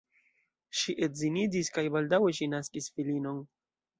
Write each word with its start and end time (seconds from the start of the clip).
Ŝi 0.79 0.95
edziniĝis 1.07 1.69
kaj 1.77 1.85
baldaŭe 1.97 2.33
ŝi 2.39 2.49
naskis 2.55 2.91
filinon. 2.95 3.45